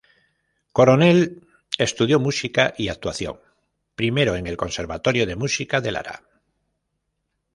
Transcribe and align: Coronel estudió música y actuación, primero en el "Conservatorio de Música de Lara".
Coronel 0.71 1.45
estudió 1.77 2.19
música 2.19 2.73
y 2.75 2.87
actuación, 2.89 3.39
primero 3.93 4.35
en 4.35 4.47
el 4.47 4.57
"Conservatorio 4.57 5.27
de 5.27 5.35
Música 5.35 5.79
de 5.79 5.91
Lara". 5.91 6.23